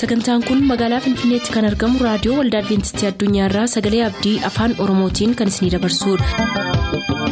[0.00, 5.52] sagantaan kun magaalaa finfinneetti kan argamu raadiyoo waldaa adventistii addunyaarraa sagalee abdii afaan oromootiin kan
[5.54, 7.30] isinidabarsudha.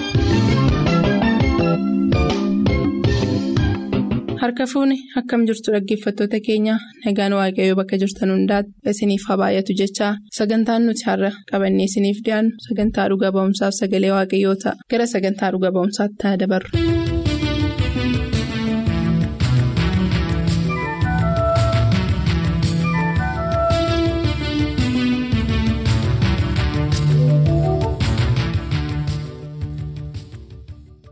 [4.42, 6.74] harka fuuni akkam jirtu dhaggeeffattoota keenya
[7.06, 12.52] nagaan waaqayyoo bakka jirtan hundaati isiniif haa baay'atu jechaa sagantaan nuti har'a qabannee isiniif dhiyaannu
[12.68, 16.68] sagantaa dhuga ba'umsaaf sagalee waaqayyoo ta'a gara sagantaa dhuga ba'umsaatti haa dabarru.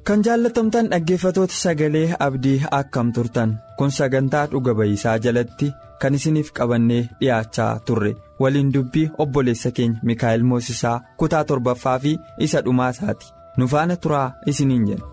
[0.06, 3.50] Kan jaallatamtan dhaggeeffatoota sagalee abdii akkam turtan.
[3.78, 8.12] Kun sagantaa dhuga ba'iisaa jalatti kan isiniif qabannee dhiyaachaa turre.
[8.40, 13.32] Waliin dubbii obboleessa keenya mikaa'el moosisaa kutaa torbaffaa fi isa dhumaa isaati.
[13.56, 15.06] Nu faana turaa isiniin jenna.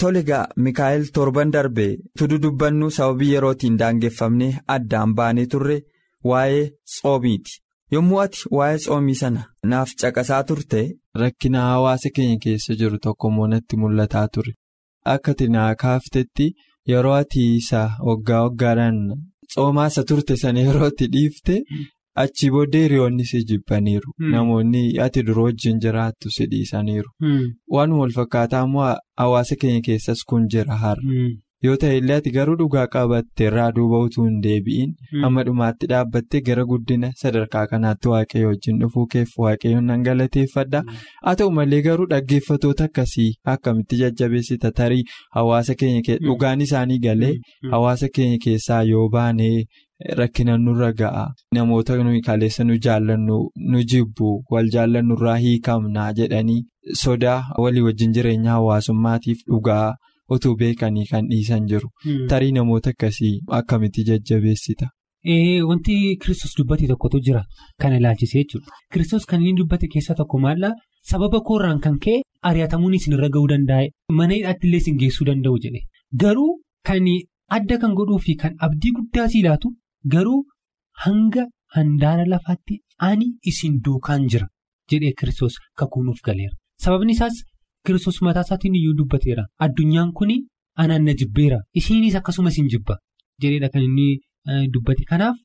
[0.00, 1.86] Tole egaa mikaa'el torban darbe
[2.18, 5.76] tudu dubbannu sababii yerootiin daangeffamne addaan baanee turre
[6.30, 7.52] waa'ee tsoomiiti
[7.94, 10.82] yommuu ati waa'ee tsoomii sana naaf caqasaa turte.
[11.20, 14.52] Rakkina hawaasa keenya keessa jiru tokko immoo natti mul'ataa ture
[15.12, 16.46] akka ati naa kaaftetti
[16.90, 18.98] yeroo ati isa waggaa waggaadhaan
[19.50, 21.54] tsoomaa isa turte sana yeroo ati dhiifte.
[22.16, 24.12] Achii booddee hiriyoonni si jibbaniiru.
[24.32, 27.10] Namoonni ati dura wajjin jiraattu si dhiisaniiru.
[27.68, 31.22] Waanuma wal fakkaataa immoo hawaasa keenya keessas kun jira har'a.
[31.62, 34.94] Yoo ta'e illee ati garuu dhugaa qabatte irraa duuba utuu hin deebi'in
[35.28, 40.80] amma dhumaatti dhaabbattee gara guddina sadarkaa kanaatti waaqayyo wajjin dhufuu keef waaqayyoon nan galateeffadha.
[41.24, 45.04] Haa ta'u malee garuu dhaggeeffatoota akkasii akkamitti jajjabeessita tarii
[45.36, 47.34] hawaasa keenya dhugaan isaanii galee
[47.70, 49.64] hawaasa keenya keessaa yoo baanee.
[50.18, 51.22] Rakkina nurra ga'a
[51.54, 53.38] namoota nuyi kaleessa nu jaallannu
[53.72, 56.62] nu jibbu wal jaallannurraa hiikamnaa jedhanii
[57.00, 59.94] sodaa walii wajjin jireenya hawaasummaatiif dhugaa
[60.36, 61.90] utuu beekanii kan dhiisan jiru
[62.30, 64.88] tarii namoota akkasii akkamitti jajjabeessita.
[65.70, 67.42] Wanti Kiristoos dubbate tokkotu jira
[67.80, 68.72] kana ilaalchisee jechuudha.
[68.92, 70.72] Kiristoos kan inni dubbate keessaa tokko maallaa
[71.10, 72.22] sababa koorraan kan ka'e
[72.52, 73.90] ari'atamuun isinirra ga'uu danda'e
[74.20, 75.84] mana hidhaatti illee isin geessuu danda'u jedhe
[76.24, 76.48] garuu
[76.86, 77.04] kan
[77.58, 79.74] adda kan godhuu fi kan abdii guddaa sii laatu.
[80.06, 80.44] Garuu
[81.04, 81.46] hanga
[81.76, 84.46] handaara lafaatti ani isin duukaan jira
[84.90, 86.54] jedhee Kiristoos kakuunuuf galeera.
[86.84, 87.42] Sababni isaas
[87.86, 89.44] Kiristoos mataa isaatiin iyyuu dubbateera.
[89.58, 90.30] Addunyaan kun
[90.76, 91.58] anaan na jibbeera.
[91.74, 92.96] Isiinis akkasuma isin jibba
[93.42, 94.18] jedheedha kan inni
[94.72, 95.04] dubbate.
[95.10, 95.36] Kanaaf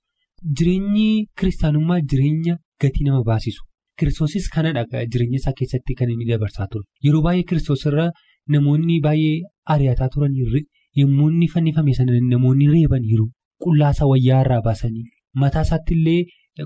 [0.57, 3.61] jireenyi kiristaanummaa jireenya gatii nama baasisu.
[3.99, 6.83] Kiristoosis kanadha jireenya isaa keessatti kan inni dabarsaa ture.
[7.03, 8.11] Yeroo baay'ee Kiristoos irra
[8.47, 9.41] namoonni baay'ee
[9.73, 10.33] ari'ataa turan
[11.01, 13.27] yommuu inni fannifame sana namoonni reebaniiru.
[13.63, 15.05] Qullaasaa wayyaa irraa baasanii
[15.43, 16.21] mataa isaatti illee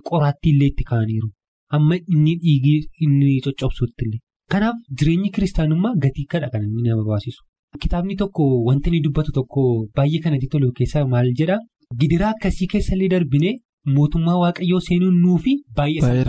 [0.10, 1.30] qoraattii illee itti kaa'aniiru.
[1.78, 4.20] Amma inni dhiigii inni coccobsuutti illee.
[4.52, 7.42] Kanaaf jireenyi kiristaanummaa gatii kadha kan inni nama baasisu.
[7.82, 9.64] Kitaabni tokko wanti inni dubbatu tokko
[9.96, 11.60] baay'ee kanatti tolu keessaa maal jedhaa
[12.00, 13.54] gidiraa akkasii keessa illee darbinee
[13.98, 16.24] mootummaa waaqayyoo seenuun nuufi baay'ee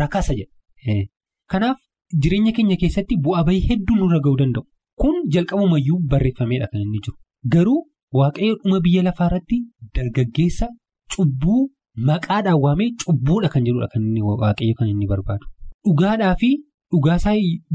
[0.00, 1.06] rakasa jedha.
[1.52, 1.78] Kanaaf
[2.22, 4.64] jireenya keenya keessatti bu'aa bahii hedduu nurra ga'uu danda'u.
[5.00, 7.16] Kun jalqabumayyuu barreeffameedha kan inni jiru.
[7.54, 7.80] Garuu.
[8.18, 9.56] Waaqayyo dhuma biyya lafaa irratti
[9.96, 10.66] dargaggeessa
[11.14, 11.60] cubbuu
[12.08, 15.46] maqaadhaan waamee cubbuudha kan jedhudha kan inni waaqayyo kan inni barbaadu.
[15.86, 16.50] Dhugaadhaa fi
[16.92, 17.34] dhugaasaa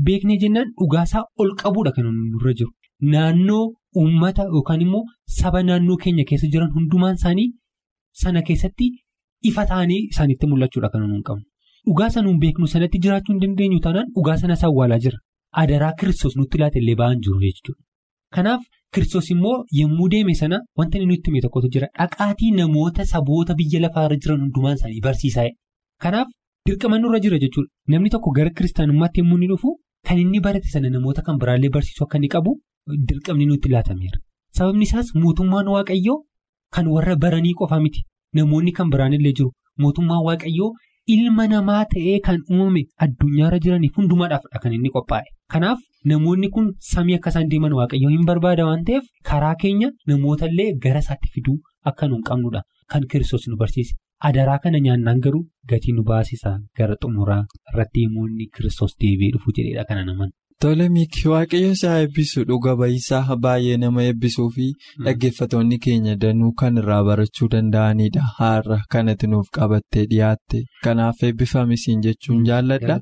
[0.10, 2.72] beeknee jennaan dhugaasaa ol qabuudha kan nurra jiru.
[3.14, 3.64] Naannoo
[4.02, 5.04] uummata yookaan immoo
[5.40, 7.48] saba naannoo keenya keessa jiran hundumaan isaanii
[8.22, 8.88] sana keessatti
[9.50, 11.46] ifa ta'anii isaanitti mul'achuudha kan nuun qabnu.
[11.88, 15.18] Dhugaa sanuun beeknu sanatti jiraachuu hin dandeenyu taanaan dhugaa sanas awwaalaa jira.
[15.62, 17.82] Adaraa kiristoos nutti laata illee ba'an jiru jechuudha.
[18.36, 18.64] Kanaaf.
[18.96, 23.80] Kiristoos immoo yommuu deeme sana wanta inni nutti hime tokkotu jira dhaqaatii namoota saboota biyya
[23.86, 25.48] lafaarra jiran hundumaan isaanii barsiisaa
[26.04, 26.28] kanaaf
[26.70, 29.74] dirqama nurra jira jechuudha namni tokko gara kiristaanummaatti yommuu inni dhufu
[30.08, 32.54] kan inni barate sana namoota kan biraallee barsiisuu akka inni qabu
[33.10, 34.18] dirqamni nutti laatameera
[34.60, 36.18] sababni isaas mootummaan waaqayyoo
[36.78, 38.02] kan warra baranii qofa miti
[38.40, 39.52] namoonni kan biraanillee jiru
[39.86, 40.72] mootummaan waaqayyoo
[41.14, 45.80] ilma namaa ta'ee kan uumame addunyaarra jiraniif hundumaadhaafdha kan inni qophaa'e kanaaf.
[46.12, 50.68] Namoonni kun samii akka isaan deeman waaqayyoo hin barbaada waan ta'eef karaa keenya namoota illee
[50.86, 51.56] gara isaatti fiduu
[51.92, 52.62] akka nu hin qabnudha
[52.94, 53.94] kan kiristoos nu barsiise.
[54.28, 57.42] Adaraa kana nyaannaan garuu gatii nu baasisa gara xumuraa
[57.74, 60.30] irratti himoonni kiristoos deebi'ee dhufu jedheedha kana naman.
[60.62, 64.68] Tole miiki waaqayyo isaa eebbisu dhuga ba'iisaa baay'ee nama eebbisuu fi
[65.08, 68.24] dhaggeeffatoonni keenya danuu kan irraa barachuu danda'anidha.
[68.40, 73.00] Har'a kanatti nuuf qabattee dhiyaatte kanaaf eebbifamisiin jechuun jaalladha.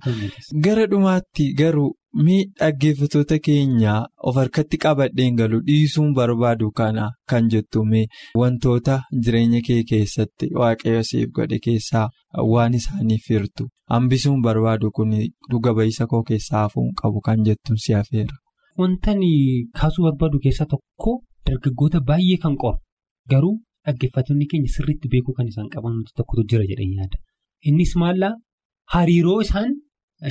[0.67, 1.91] Gara dhumaatti garuu
[2.25, 3.93] miidhaggeeffatoota keenya
[4.29, 8.01] of harkatti qabadheen galu dhiisuun barbaadu kana kan jettume
[8.41, 12.05] wantoota jireenya kee keessatti waaqayyo siif godhe keessaa
[12.53, 15.11] waan isaaniif hirtu hambisuun barbaadu kun
[15.51, 18.35] dhuga ba'isa koo keessaa hafuun qabu kan jettuun si hafeera.
[18.79, 19.31] Wantani
[19.79, 21.13] kaasuu barbaadu keessaa tokko
[21.47, 22.79] dargaggoota baay'ee kan qoru
[23.31, 23.55] garuu
[23.85, 27.17] dhaggeeffattoonni keenya sirriitti beekuu kan isaan qaban tokkotu jira jedhanii yaada.
[27.69, 28.33] Innis maallaa
[28.93, 29.71] hariiroo isaan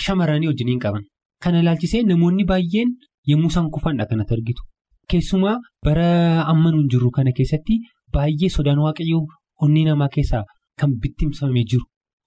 [0.04, 1.04] shamarranii wajjiniin qaban.
[1.44, 2.90] Kana ilaalchisee namoonni baay'een
[3.30, 4.62] yommuu isaan kufanidha kanatti argitu.
[5.10, 5.56] Keessumaa
[5.86, 6.08] bara
[6.52, 7.78] amma nuun jirru kana keessatti
[8.16, 9.22] baay'ee sodaan waaqayyoo
[9.66, 10.44] onnee namaa keessaa
[10.82, 11.84] kan bittimsamee jiru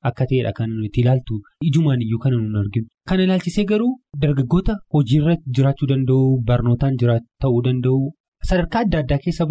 [0.10, 1.40] akka ta'edha kan nuti ilaaltu
[1.70, 2.88] ijumaan iyyuu kana nuun arginu.
[3.10, 3.94] Kana ilaalchisee garuu
[4.26, 6.98] dargaggoota hojiirra jiraachuu danda'u barnootaan
[7.42, 8.02] ta'uu danda'u
[8.50, 9.48] sadarkaa adda addaa keessa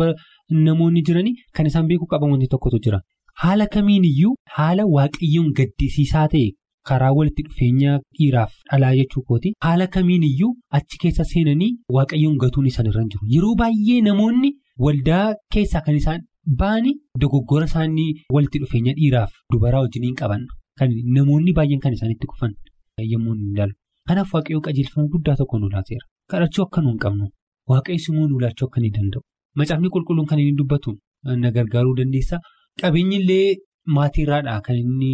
[0.66, 3.00] namoonni jiranii kan isaan beekuu qaban wanti tokkotu jira.
[3.43, 6.50] Haala kamiin iyyuu haala waaqayyoon gaddisiisaa ta'e.
[6.90, 9.52] Karaa walitti dhufeenya dhiiraaf dhalaa jechuu kooti.
[9.66, 13.25] Haala kamiin iyyuu achi keessa seenanii waaqayyoon gatuun isaan irra jiru.
[13.34, 14.50] Yeroo baay'ee namoonni
[14.86, 15.26] waldaa
[15.56, 16.22] keessaa kan isaan
[16.60, 20.46] ba'anii dogoggora isaanii walitti dhufeenya dhiiraaf dubaraa wajjiniin qaban.
[20.78, 22.54] Kan namoonni baay'een kan isaanitti kufan
[23.12, 23.75] yommuu hin ilaalu.
[24.08, 27.28] Kanaaf waaqayyoo qajeelfama guddaa tokko nu laateera kadhachuu akka nu hin qabnu.
[27.70, 29.22] Waaqayyo immoo nu laachuu akka ni danda'u.
[29.60, 30.92] Macaafni qulqulluun kan inni dubbatu
[31.42, 32.40] na gargaaruu dandeessa.
[32.80, 33.56] Qabeenyi illee
[33.96, 35.12] maatiirraadha kan inni.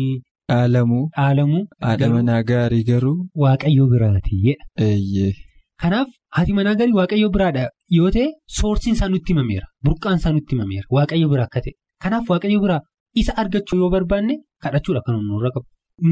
[0.51, 1.05] Dhaalamuu.
[1.17, 1.63] Dhaalamuu.
[1.87, 3.17] Haadha manaa gaarii garuu.
[3.45, 5.33] Waaqayyoo biraati jedha.
[5.83, 7.63] Kanaaf haati manaa gaarii waaqayyoo biraadha
[7.99, 8.27] yoo ta'e
[8.59, 11.73] soorsiin isaa nutti himameera burqaan isaa nutti himameera waaqayyoo biraa akka ta'e
[12.05, 12.81] kanaaf waaqayyoo biraa
[13.23, 14.35] isa argachuu yoo barbaanne
[14.67, 15.67] kadhachuudha kan nurra qabu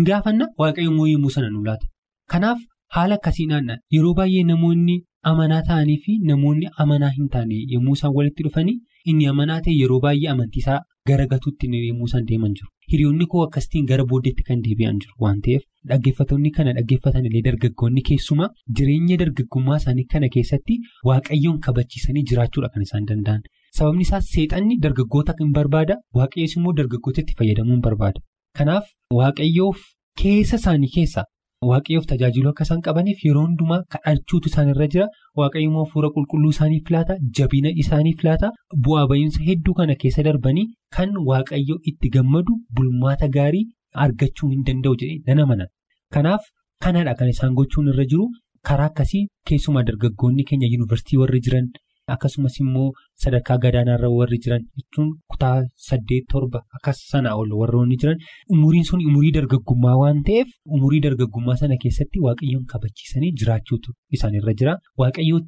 [0.09, 1.87] gaafanna waaqayyoo immoo yommuu sana nu laata
[2.35, 2.59] kanaaf
[2.97, 4.97] haala akkasiidhaan yeroo baay'ee namoonni
[5.33, 8.77] amanaa ta'anii fi namoonni amanaa hin taane yommuu isaan walitti dhufanii
[9.13, 10.81] inni amanaa ta'e yeroo baay'ee amantiisaa
[11.13, 12.71] gara gatuutti yommuu isaan deeman jiru.
[12.93, 15.63] Hiriyoonni koo akkasitiin gara booddeetti kan deebi'an jiru waan ta'eef
[15.93, 18.49] dhaggeeffattoonni kana dhaggeeffatan illee dargaggoonni keessumaa
[18.81, 20.79] jireenya dargaggummaa isaanii kana keessatti
[21.11, 23.43] waaqayyoon kabachiisanii jiraachuudha kan isaan danda'an.
[23.79, 28.21] Sababni isaas seexanni dargaggoota hin barbaada waaqayyoos immoo dargaggoota itti fayyadamuu hin barbaada.
[28.59, 28.87] Kanaaf
[29.19, 29.83] waaqayyoof
[30.23, 31.25] keessa isaanii keessa
[31.69, 35.07] waaqayyoof tajaajiluu akka isaan qabaniif yeroo hundumaa kadhachuutu isaanirra jira.
[35.41, 38.51] Waaqayyo immoo fuula qulqulluu isaaniif laata jabina isaaniif laata
[38.87, 40.67] bu'aa ba'iinsa hedduu kana keessa darbanii
[40.99, 43.65] kan waaqayyo itti gammadu bulmaata gaarii
[44.05, 45.67] argachuu hin danda'u jedhee nan amana.
[46.15, 46.47] Kanaaf
[46.87, 48.29] kanadha kan isaan gochuun irra jiru
[48.71, 51.69] karaa akkasii keessumaa dargaggoonni keenya yuunivarsiitii warri jiran
[52.15, 52.89] akkasumas immoo
[53.23, 55.57] sadarkaa gadaanaarra warri jiran jechuun kutaa
[55.89, 58.19] saddeet torba akkas sana ol warroonni jiran.
[58.55, 64.77] Umuriin sun umurii dargaggummaa waan ta'eef umurii dargaggummaa sana keessatti waaqayyoon kabachiisanii jiraachuutu isaanirra jira.
[65.01, 65.41] Waaqayyoo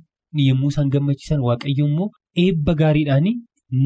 [0.48, 2.10] yommuu isaan gammachiisan waaqayyo immoo
[2.44, 3.26] eebba gaariidhaan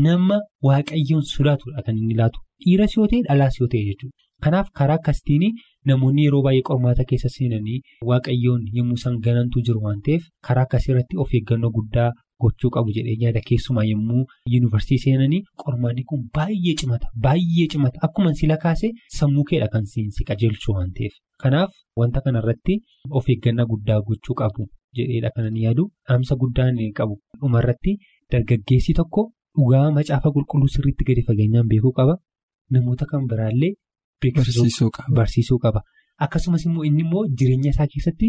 [0.06, 2.38] nama waaqayyoon sodaatudha kan inni laatu.
[2.64, 4.16] Dhiiras yoo ta'e dhalaas yoo ta'e jechuudha.
[4.44, 5.44] Kanaaf karaa akkasitiin
[5.88, 7.78] namoonni yeroo baay'ee qormaata keessa seenanii
[8.10, 12.10] waaqayyoon yommuu isaan ganantu jiru waan ta'eef karaa akkasii irratti of eeggannoo guddaa
[12.44, 17.98] gochuu qabu jedhee yaada keessumaa yommuu yuunivarsiitii seenanii qormaanni kun baay'ee cimata baay'ee cimata.
[18.06, 18.88] Akkuma sila kaase
[19.18, 21.14] sammuu keedha kan si qajeelchu waan ta'eef.
[21.42, 21.70] Kanaaf
[22.00, 22.74] wanta kanarratti
[23.10, 25.84] of eeggannaa guddaa gochuu qabu jedheedha kanan yaadu.
[26.08, 27.14] Dhaamsa guddaan qabu.
[27.40, 27.92] Dhumarratti
[28.32, 29.22] dargaggeessi tokko
[29.56, 32.14] dhugaa macaafa qulqulluu sirriitti gadi fageenyaan beekuu qaba.
[32.72, 33.72] Namoota kan biraallee.
[35.16, 35.80] Barsiisuu qaba.
[36.24, 38.28] Akkasumas immoo inni immoo jireenya isaa keessatti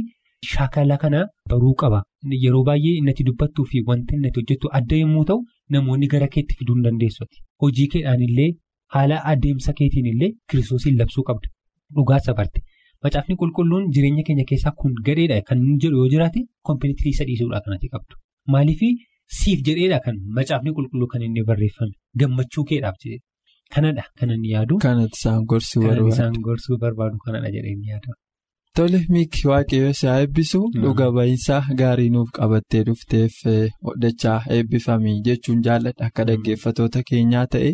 [0.52, 1.22] shaakala kana
[1.52, 2.00] baruu qaba.
[2.44, 5.40] Yeroo baay'ee inni itti dubbattuu fi wanti inni itti hojjetu adda yommuu ta'u
[5.76, 7.38] namoonni gara keetti fiduu hin dandeessuuti.
[7.64, 8.50] Hojii keedhaan illee
[8.96, 11.48] haala adeemsa keetiin illee kiristoosiin labsuu qabda.
[11.96, 12.62] Dhugaa sabarte.
[13.04, 17.62] Macaafni qulqulluun jireenya keenya keessaa kun gadheedha kan inni jedhu yoo jiraate kompiitrii isa dhiisuudha
[17.66, 18.16] kanatti qabdu.
[18.54, 18.82] Maaliif
[19.40, 23.20] siif jedheedha kan macaafni qulqulluu kan inni barreeffame gammachuu keedhaaf jedhe.
[23.74, 24.78] Kanadha kan inni yaadu.
[24.88, 26.04] Kanatti isaan gorsuu barbaadu.
[26.10, 27.76] Kan isaan gorsuu barbaadu kanadha jedhee.
[28.78, 33.38] Tole miiki waaqayyo isaa eebbisu dhuga ba'iinsa gaarii nuuf qabattee dhufteef
[33.90, 36.08] hodhachaa eebbifamii jechuun jaalladha.
[36.08, 37.72] Akka dhaggeeffatoota keenyaa ta'e.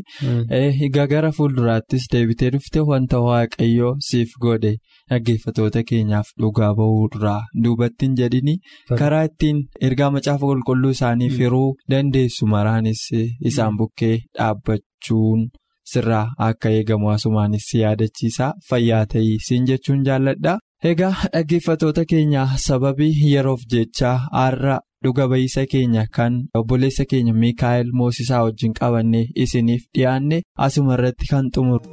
[0.88, 4.74] Egaa gara fuulduraattis deebitee dhufte wanta waaqayyo siif godhe
[5.10, 8.55] dhaggeeffatoota keenyaaf dhugaa bahuurraa duubatti hin jedhini
[9.03, 13.05] karaa ittiin ergaa macaafa qulqulluu isaaniif yeroo dandeessu maraanis
[13.51, 15.48] isaan bukkee dhaabbachuun.
[15.91, 18.53] Sirraa akka eegamu asumaanis si yaadachiisa.
[18.70, 20.60] Fayyaa ta'ii siin jechuun jaalladha.
[20.89, 28.41] Egaa dhaggeeffatoota keenya sababii yeroof jecha har'a dhuga ba'iisa keenya kan obboleessa keenya Miikaa'el Moosisaa
[28.47, 31.85] wajjin qabannee isiniif dhiyaanne asuma irratti kan xumuru.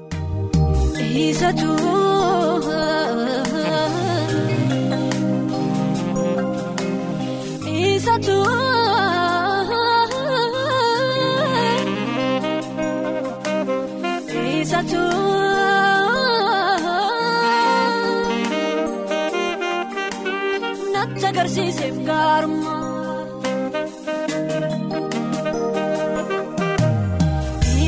[21.31, 22.77] Agarsiiseef gaarummaa.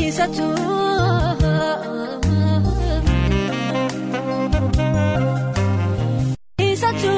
[0.00, 0.48] Isatu
[6.68, 7.12] Isatu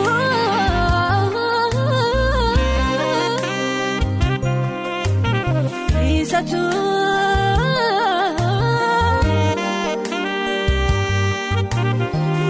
[6.21, 6.63] Isatu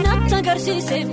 [0.04, 1.08] Natti agarsiiseef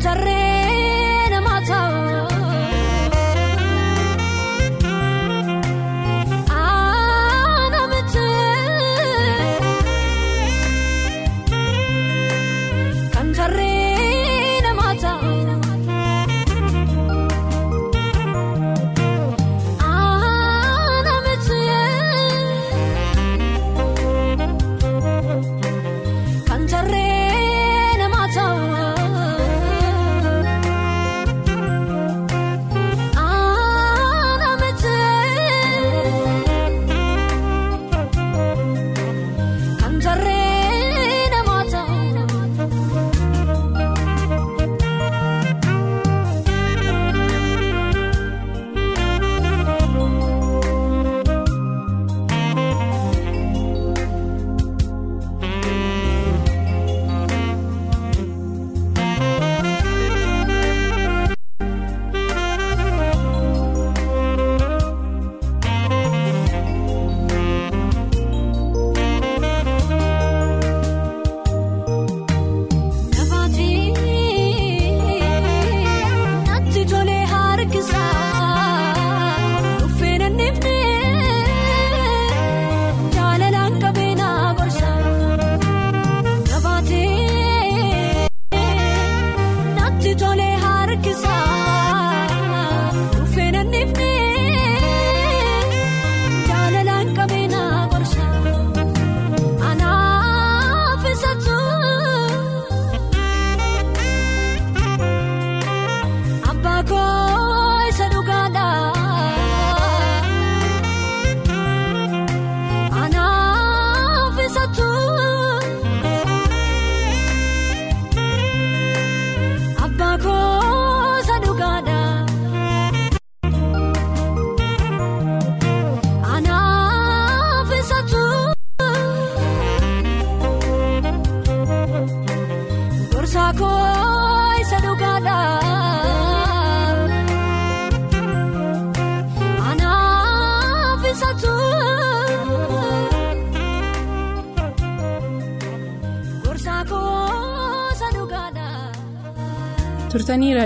[0.00, 0.35] kan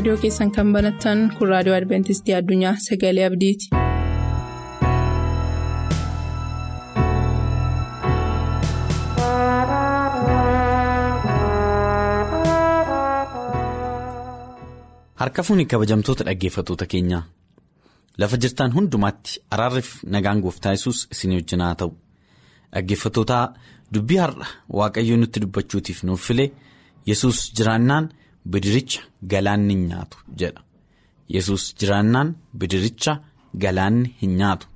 [0.01, 3.69] raadiyoo keessan kan banattan kun raadiyoo adventistii addunyaa sagalee abdiiti.
[15.21, 17.23] Harka fuuni kabajamtoota dhaggeeffatoota keenyaa
[18.19, 21.91] lafa jirtan hundumaatti araarriif nagaan gooftaa yesus isin wajjin haa ta'u
[22.75, 23.45] dhaggeeffatootaa
[23.95, 24.47] dubbii har'a
[24.79, 26.47] waaqayyoo nutti dubbachuutiif nuuf file
[27.11, 28.09] yesus jiraannaan
[28.53, 29.01] bidiricha
[29.35, 30.63] galaanni hin nyaatu jedha
[31.37, 33.13] yesus jiraannaan bidiricha
[33.65, 34.67] galaanni hin nyaatu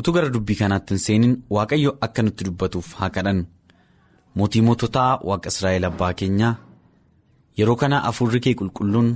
[0.00, 3.44] utuu gara dubbii kanaatti hin seenin waaqayyo akka nutti dubbatuuf haa kadhannu
[4.40, 6.54] mootii moototaa waaqa israa'el abbaa keenyaa.
[7.58, 9.08] yeroo kana afurri kee qulqulluun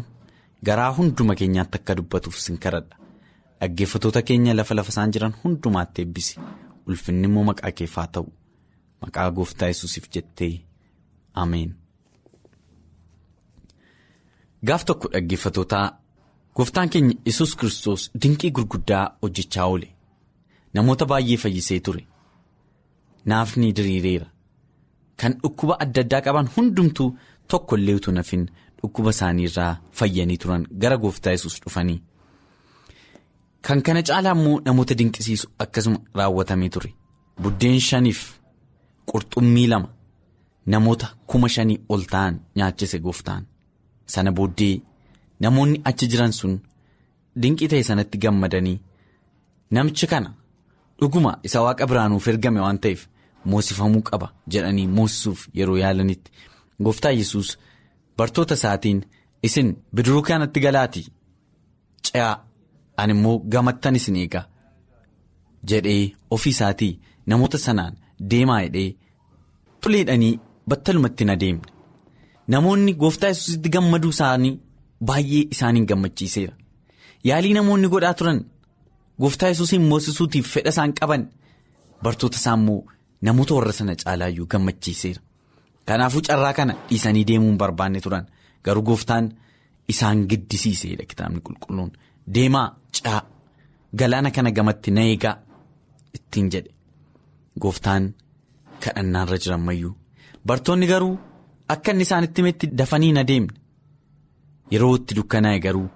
[0.69, 2.97] garaa hunduma keenyaatti akka dubbatuuf sin kadhadha
[3.61, 6.40] dhaggeeffatoota keenya lafa lafa isaan jiran hundumaatti eebbisi
[6.87, 8.26] ulfinni immoo maqaa keef haa ta'u
[9.02, 10.52] maqaa gooftaa yesuusiif jettee
[11.45, 11.71] ameen.
[14.66, 15.87] Gaaf tokko dhaggeeffatootaa
[16.57, 19.88] gooftaan keenya yesus kiristoos dinqii gurguddaa hojjechaa oole.
[20.75, 22.07] Namoota baay'ee fayyisee ture.
[23.26, 24.26] Naafni diriireera.
[25.21, 27.11] Kan dhukkuba adda addaa qaban hundumtuu.
[27.52, 28.45] tokko illee utuu nafin
[28.81, 31.99] dhukkuba isaanii irraa fayyanii turan gara gooftaa yesus dhufanii.
[33.66, 36.90] Kan kana caalaa immoo namoota dinqisiisu akkasuma raawwatamee ture.
[37.42, 38.21] Buddeen shaniif
[39.11, 39.88] qurxummii lama.
[40.66, 43.47] Namoota kuma shanii ol ta'an nyaachise gooftaan
[44.12, 44.75] sana booddee
[45.45, 46.54] namoonni achi jiran sun
[47.42, 48.78] dinqii ta'e sanatti gammadanii
[49.76, 50.31] namichi kana
[51.00, 53.00] dhuguma isa waaqa biraanuuf ergame waan ta'eef
[53.52, 56.31] moosifamuu qaba jedhanii moosisuuf yeroo yaalanitti.
[56.85, 57.49] Gooftaa yesus
[58.16, 59.00] bartoota isaatiin
[59.49, 61.07] isin bidiruu kanatti galaatii
[62.07, 62.35] ce'aa
[63.02, 64.45] ani immoo gamattan isin eegaa
[65.71, 66.93] jedhee ofii isaatii
[67.32, 67.95] namoota sanaan
[68.30, 68.91] deemaa jedhee
[69.80, 71.72] tuleedhanii battalumatti na deemne
[72.49, 74.61] namoonni gooftaa yesusitti gammaduu isaanii
[75.09, 76.55] baay'ee isaaniin gammachiiseera.
[77.25, 78.41] Yaalii namoonni godhaa turan
[79.21, 81.28] gooftaa yesusiin moosisuutiif fedha isaan qaban
[82.02, 82.81] bartoota isaa immoo
[83.28, 85.21] namoota warra sana caalaayyuu gammachiiseera.
[85.87, 88.26] Kanaafuu carraa kana dhiisanii deemuun barbaanne turan
[88.65, 89.33] garuu gooftaan
[89.89, 91.91] isaan giddisiiseedha kitaabni qulqulluun.
[92.35, 93.21] Deemaa ce'aa
[93.99, 95.37] galaana kana gamatti na eegaa
[96.17, 96.71] ittiin jedhe.
[97.63, 98.15] Gooftaan
[98.85, 99.95] kadhannaarra jiran mayyuu.
[100.47, 101.19] Bartoonni garuu
[101.75, 103.54] akka inni isaanitti himetti dafanii na deemne
[104.75, 105.89] yeroo itti dukkanaa'e garuu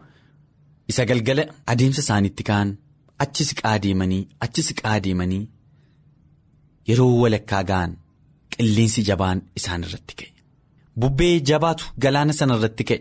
[0.95, 2.69] isa galgala adeemsa isaaniitti ka'an
[3.25, 5.45] achi siqaa deemanii achi siqaa deemanii
[6.89, 7.93] yeroo walakkaa ga'an.
[8.57, 10.31] Qilleensi jabaan isaan irratti ka'e
[11.01, 13.01] bubbee jabaatu galaana sana irratti ka'e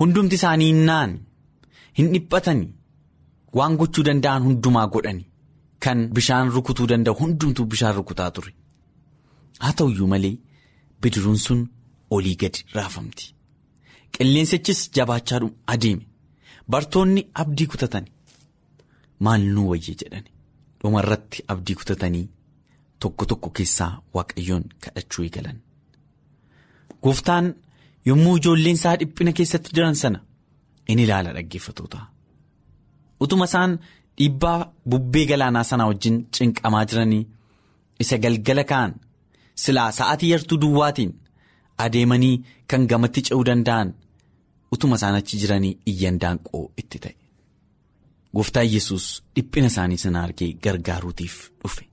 [0.00, 1.12] hundumti isaanii naan
[1.98, 2.70] hin dhiphatanii
[3.60, 5.24] waan gochuu danda'an hundumaa godhani
[5.86, 8.52] kan bishaan rukutuu danda'u hundumtuu bishaan rukutaa ture
[9.64, 10.34] haa ta'uyyuu malee
[11.04, 11.60] bidiruun sun
[12.16, 13.24] olii gadi raafamti.
[14.14, 15.40] Qilleensichis jabaachaa
[15.74, 16.04] adeeme.
[16.70, 18.10] Bartoonni abdii kutatani.
[19.24, 20.30] Maal nuu wayye jedhani?
[20.80, 22.26] Dhumarratti abdii kutatanii.
[23.00, 25.58] Tokko tokko keessaa waaqayyoon kadhachuu eegalan.
[27.02, 27.46] Gooftaan
[28.08, 30.18] yommuu ijoolleen isaa dhiphina keessatti jiran sana
[30.88, 32.00] in ilaala dhaggeeffatoota.
[33.24, 33.72] Utuma isaan
[34.18, 34.58] dhiibbaa
[34.90, 37.22] bubbee galaanaa sanaa wajjin cinqamaa jiranii
[38.02, 38.92] isa galgala ka'an
[39.62, 41.12] silaa sa'aatii yartuu duwwaatiin
[41.84, 42.36] adeemanii
[42.70, 43.88] kan gamatti ce'uu danda'an
[44.74, 47.14] utuma isaan achi jiranii iyyan daanqoo itti ta'e
[48.36, 51.84] gooftaan yesus dhiphina isaanii sana argee gargaaruutiif dhufe.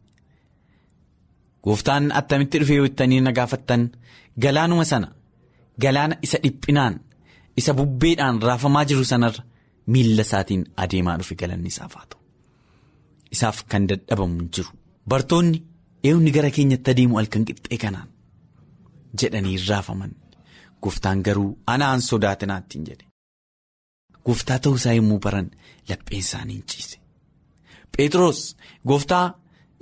[1.63, 3.84] Gooftaan attamitti dhufee yoo ittanii na gaafattan
[4.43, 5.08] galaanuma sana
[5.84, 6.95] galaana isa dhiphinaan
[7.60, 9.43] isa bubbeedhaan raafamaa jiru sanarra
[9.93, 12.19] miilla isaatiin adeemaa dhufe galanni isaaf haa ta'u.
[13.36, 14.71] Isaaf kan dadhabamu jiru.
[15.10, 15.60] Bartoonni
[16.10, 18.08] eewni gara keenyatti adeemu halkan qixxee kanaan
[19.22, 20.12] jedhanii raafaman
[20.84, 23.06] gooftaan garuu anaan sodaatinaattiin jedhe.
[24.26, 25.48] Gooftaa ta'uu isaa yommuu baran
[25.90, 26.98] lapheen isaanii hin ciise.
[27.94, 28.40] Phexros
[28.88, 29.26] gooftaa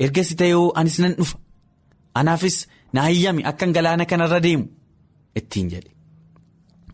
[0.06, 1.38] ergasii ta'ee anis nan dhufa.
[2.20, 2.58] Anaafis
[2.94, 4.66] na hayyami akkan galaana kanarra deemu
[5.40, 5.92] ittiin jedhe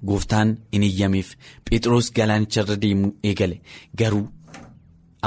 [0.07, 1.29] gooftaan hin hayyameef
[1.69, 3.57] phexros galaanicharra deemuu eegale
[3.99, 4.25] garuu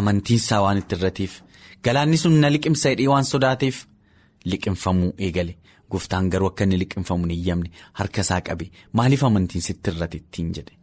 [0.01, 1.33] amantiinsaa waan itti irrateef
[1.85, 3.77] galaanni sun na liqimsa hidhee waan sodaateef
[4.53, 5.55] liqimfamuu eegale
[5.93, 7.69] gooftaan garuu akka inni liqimfamu hin hayyamne
[8.01, 8.67] harka isaa qabe
[9.01, 10.75] maaliif amantiin sitti irrate ittiin jedhe.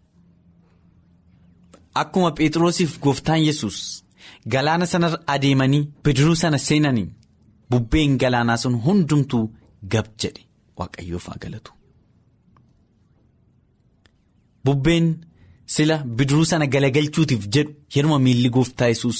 [2.01, 3.77] Akkuma phexrosiif gooftaan yesus
[4.53, 7.07] galaana sanarra adeemanii bidiruu sana seenanii.
[7.71, 9.45] Bubbeen galaanaa sun hundumtuu
[9.93, 10.41] gab jedhe
[10.79, 11.71] waaqayyoof haa galatu.
[14.65, 15.07] Bubbeen
[15.75, 19.19] sila bidiruu sana galagalchuutiif jedhu yeruma miilli gooftaa yesus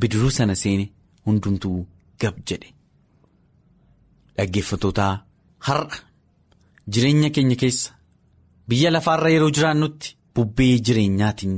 [0.00, 0.86] bidiruu sana seene
[1.26, 1.78] hundumtuu
[2.22, 2.68] gab jedhe.
[4.40, 5.12] Dhaggeeffatootaa
[5.68, 5.96] har'a
[6.92, 7.92] jireenya keenya keessa.
[8.68, 11.56] Biyya lafaarra yeroo jiraannutti bubbee jireenyaatiin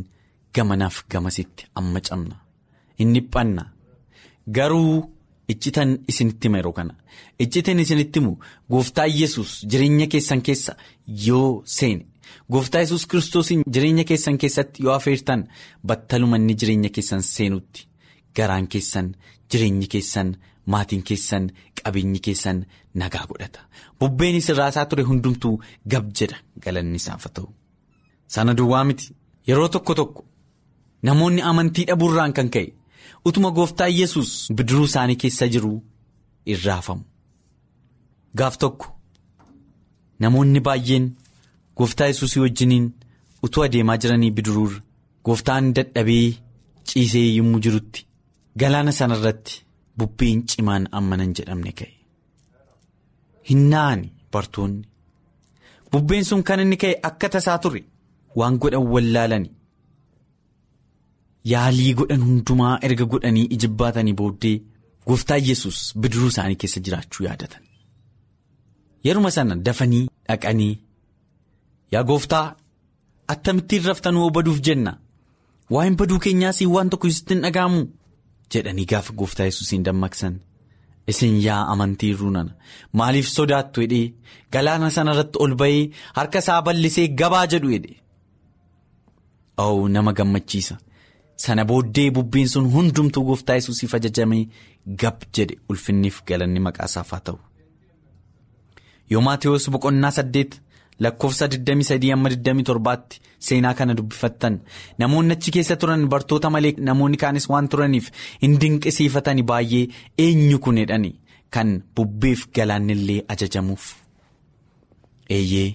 [0.55, 2.37] gamanaaf gamasitti amma cabna.
[2.99, 3.65] Hin dhiphanna
[4.57, 4.95] garuu
[5.55, 6.95] iccitan isinitti hima yeroo kana.
[7.45, 8.33] Iccitan isinitti himu
[8.71, 10.73] gooftaa yesus jireenya keessan keessa
[11.27, 12.07] yoo seene
[12.53, 15.47] gooftaa yesus kiristoosiin jireenya keessan keessatti yoo afeertan
[15.87, 17.87] battalumanni jireenya keessan seenutti
[18.37, 19.15] garaan keessan
[19.53, 20.37] jireenyi keessan
[20.67, 21.45] maatiin keessan
[21.83, 22.59] qabeenyi keessan
[22.95, 23.61] nagaa godhata.
[24.01, 25.55] Bubbeen isirraasaa ture hundumtuu
[25.93, 27.49] gab jedha galanni isaaf ta'u.
[28.35, 29.07] Sana duwwaa miti.
[29.49, 30.25] Yeroo tokko tokko
[31.03, 32.69] namoonni amantii dhabuurraan kan ka'e
[33.29, 35.73] utuma gooftaa yesus bidiruu isaanii keessa jiru
[36.53, 37.05] irraafamu
[38.39, 38.87] gaaf tokko
[40.23, 41.07] namoonni baay'een
[41.77, 42.87] gooftaa yesus wajjiniin
[43.47, 44.81] utuu adeemaa jiranii bidiruurra
[45.27, 46.29] gooftaan dadhabee
[46.89, 48.07] ciisee yommuu jirutti
[48.61, 49.55] galaana sana irratti
[49.99, 51.93] bubbeen cimaan ammanan jedhamne ka'e.
[53.49, 54.87] Hin naani bartoonni.
[55.93, 57.81] Bubbeen sun kan inni ka'e akka tasaa ture
[58.39, 59.51] waan godhan wallaalani.
[61.53, 64.57] Yaalii godhan hundumaa erga godhanii ijibbaatanii booddee
[65.07, 67.63] gooftaa yesus bidiruu isaanii keessa jiraachuu yaadatan.
[69.05, 70.75] Yeruma sana dafanii dhaqanii
[71.93, 72.47] yaa gooftaa
[73.35, 74.93] attamittiin raftanuu baduuf jenna.
[75.73, 77.81] Waa'een baduu keenyaas waan tokko isitti hin dhaga'amu
[78.55, 80.35] jedhanii gaafa gooftaa yesuusiin dammaqsan.
[81.11, 82.53] Isin yaa amantii ruunana.
[82.99, 84.13] Maaliif sodaattu jedhee
[84.53, 85.83] galaana sana irratti ol ba'ee
[86.19, 87.95] harka isaa bal'isee gabaa jedhu jedhe
[89.65, 90.77] oo nama gammachiisa.
[91.45, 94.45] Sana booddee bubbeen sun hundumtuu gooftaa yesuusiif ajajamee
[95.01, 97.39] gab jedhe ulfinniif galanni maqaa isaaf haa ta'u.
[99.11, 100.53] Yoo maatewos boqonnaa saddeet
[101.01, 104.61] lakkoofsa 23-27tti seenaa kana dubbifattan.
[104.99, 108.11] Namoonni achi keessa turan bartoota malee namoonni kaanis waan turaniif
[108.43, 109.87] hin dinqisiifatani baay'ee
[110.19, 111.13] eenyu kun jedhani.
[111.51, 113.95] Kan bubbeef galaannillee ajajamuuf.
[115.31, 115.71] Eeyyee.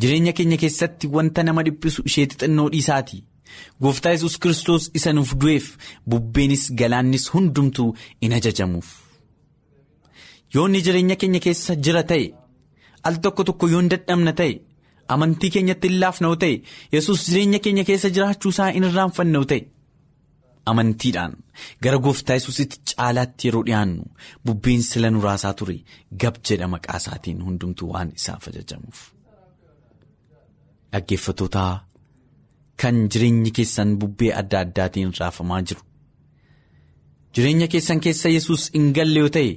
[0.00, 3.24] Jireenya keenya keessatti wanta nama dhiphisu ishee xixinnoo dhiisaati.
[3.82, 5.70] Gooftaa yesus kiristoos isa nuuf du'eef
[6.08, 8.88] bubbeenis galaannis hundumtuu in ajajamuuf.
[10.54, 12.30] Yoonni jireenya keenya keessa jira ta'e.
[13.08, 14.52] Al tokko tokko yoo hin dadhabna ta'e
[15.16, 16.54] amantii keenyatti hin laafna'u ta'e
[16.96, 19.60] yesus jireenya keenya keessa jiraachuu isaa hin irraanfanna'u ta'e
[20.72, 21.32] amantiidhaan
[21.86, 24.04] gara gooftaa yesusitti caalaatti yeroo dhiyaannu
[24.46, 25.76] bubbeen sila nuraasaa ture
[26.24, 29.00] gab jedha maqaa isaatiin hundumtuu waan isaaf ajajamuuf.
[30.92, 31.72] dhaggeeffatootaa
[32.82, 35.82] kan jireenyi keessan bubbee adda addaatiin raafamaa jiru
[37.34, 39.50] jireenya keessan keessa yesus hin galle yoo ta'e.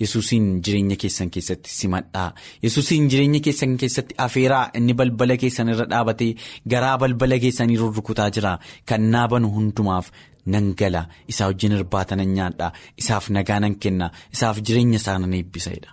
[0.00, 2.32] Yesuusiin jireenya keessan keessatti simadhaa.
[2.64, 6.32] Yesuusiin jireenya keessan keessatti afeeraa inni balbala keessan irra dhaabatee
[6.74, 8.58] garaa balbala keessanii rurrukutaa jira.
[8.88, 10.10] Kan naabanu hundumaaf
[10.46, 11.06] nan gala.
[11.28, 12.72] Isaa wajjin irbaata nan nyaadhaa
[13.04, 14.10] isaaf nagaa nan kenna.
[14.34, 15.90] Isaaf jireenya isaa nan eebbisadha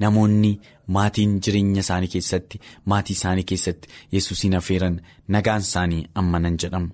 [0.00, 0.50] namoonni
[0.96, 2.60] maatiin jireenya isaanii keessatti
[2.92, 4.94] maatii isaanii keessatti yesuusiin afeeran
[5.34, 6.88] nagaan isaanii amma nan jedhamu.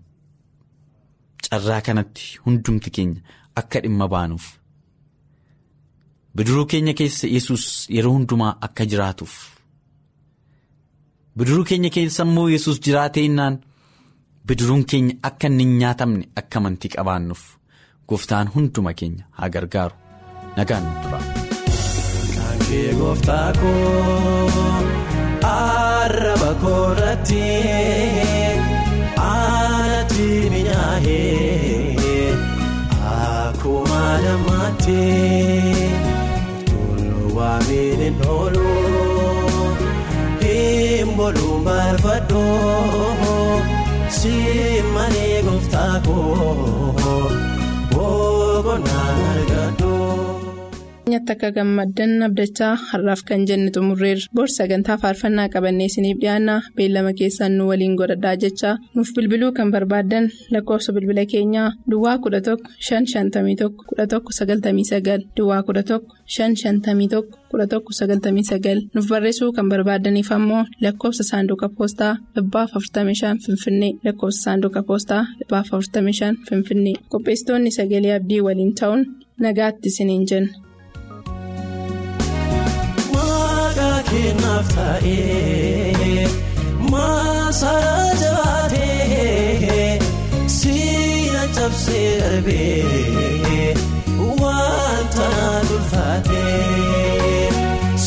[1.51, 3.21] Carraa kanatti hundumti keenya
[3.63, 4.47] akka dhimma baanuuf.
[6.37, 7.65] Bidiruu keenya keessa yesus
[7.97, 9.35] yeroo hundumaa akka jiraatuuf
[11.39, 13.55] bidiruu keenya keessa immoo yesus jiraatee innaan
[14.49, 17.43] bidiruun keenya akka inni hin nyaatamne akka amantii qabaannuuf
[18.09, 19.97] gooftaan hunduma keenya haa gargaaru
[20.57, 21.21] nagaan tura.
[22.69, 24.51] Kee gooftaa koo
[25.49, 27.43] arraba koorratti
[29.27, 32.31] aanatti minyaa'ee
[33.15, 35.01] akkuma namaatti.
[37.37, 38.67] Waamini noolu
[40.43, 43.61] himbooluun barbaadoo
[44.19, 47.31] simmanii gooftaa koo
[47.93, 49.46] boqonnaan argadoo.
[51.17, 54.29] Nyaata akka gammaddan abdachaa har'aaf kan jenne xumurreerra.
[54.37, 56.55] Bor sagantaa faarfannaa qabannee isiniif dhiyaanna.
[56.77, 62.57] Beellama keessaan nu waliin godhadhaa jechaa nuuf bilbiluu kan barbaaddan lakkoofsa bilbila keenyaa duwwaa 11
[62.89, 66.01] 551 1199 duwwaa 11
[66.37, 73.93] 551 1199 nuuf barreessuu kan barbaadaniif ammoo lakkoofsa saanduqa poostaa dhibbaaf 45 finfinnee.
[74.05, 76.97] Lakkoofsa saanduqa poostaa dhibbaaf 45 finfinnee.
[77.11, 79.03] Qopheessitoonni sagalee abdii waliin ta'uun
[79.45, 80.66] nagaatti isiniin jenna.
[84.11, 86.27] Keenaaf taa'ee
[86.91, 89.99] maasaraa jabaatee
[90.59, 93.75] siina cabsee darbee
[94.43, 95.29] wanta
[95.75, 97.51] ulfaatee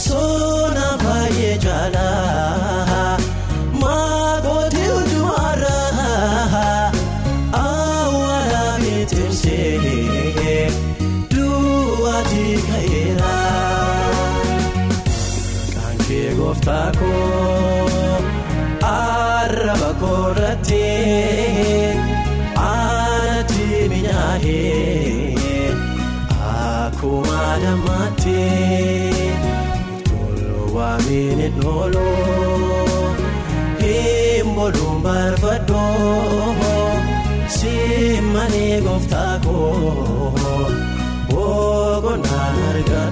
[0.03, 2.78] soona baay'ee jaalaa
[16.49, 17.89] Gooftaa koo
[20.01, 20.79] koorratti
[22.61, 25.73] aanatti minyaa'ee
[26.53, 28.37] akkuma dammaatti
[30.09, 33.13] tolwaamiin nooloo
[33.83, 36.55] himbooluun barbaadoo
[37.59, 40.31] simmanii gooftaa koo
[41.29, 43.08] boqonnaa argadoo.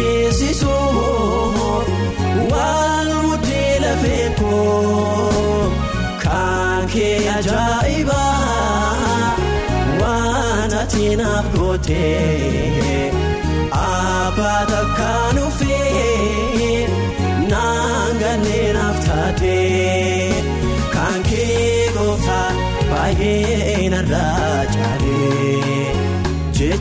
[0.00, 1.84] Dhageessisuu
[2.52, 5.72] waan mudee lafee koo
[6.24, 8.56] kan kee ajaa'ibaa
[10.00, 13.12] waan ati naaf gootee
[13.80, 16.88] abbaa takkaan ufee
[17.52, 20.32] naan ganneen naaf taatee.
[20.94, 22.50] Kan kee gooftaa
[22.90, 25.49] baay'ee narraa caalee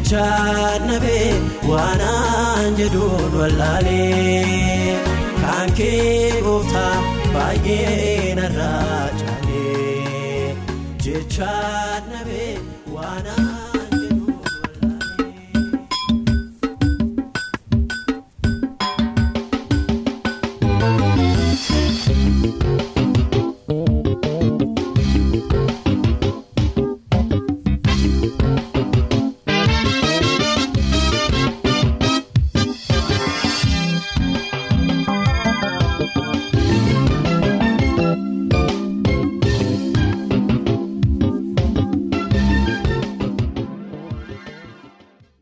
[0.10, 1.34] jecha nabee
[1.70, 4.98] waanaan jedhuun wallaalee
[5.42, 6.96] kan kee gooftaa
[7.34, 10.56] baay'ee narraa caalee
[11.06, 11.52] jecha
[12.12, 12.19] nabee waanaan.